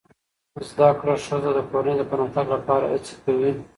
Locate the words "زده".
0.69-0.89